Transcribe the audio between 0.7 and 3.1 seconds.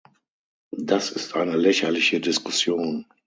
Das ist eine lächerliche Diskussion.